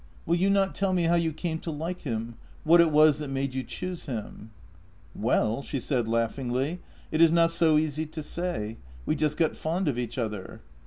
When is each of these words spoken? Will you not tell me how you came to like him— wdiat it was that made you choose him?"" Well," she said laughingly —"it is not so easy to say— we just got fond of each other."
Will 0.25 0.35
you 0.37 0.49
not 0.49 0.73
tell 0.73 0.93
me 0.93 1.03
how 1.03 1.13
you 1.13 1.31
came 1.31 1.59
to 1.59 1.69
like 1.69 2.01
him— 2.01 2.33
wdiat 2.65 2.79
it 2.79 2.91
was 2.91 3.19
that 3.19 3.27
made 3.29 3.53
you 3.53 3.61
choose 3.61 4.05
him?"" 4.05 4.49
Well," 5.15 5.61
she 5.61 5.79
said 5.79 6.07
laughingly 6.07 6.79
—"it 7.11 7.21
is 7.21 7.31
not 7.31 7.51
so 7.51 7.77
easy 7.77 8.07
to 8.07 8.23
say— 8.23 8.77
we 9.05 9.13
just 9.13 9.37
got 9.37 9.55
fond 9.55 9.87
of 9.87 9.99
each 9.99 10.17
other." 10.17 10.61